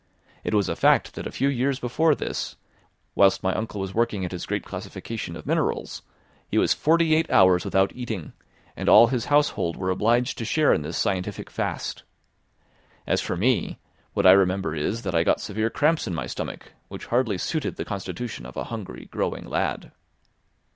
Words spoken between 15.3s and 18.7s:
severe cramps in my stomach, which hardly suited the constitution of a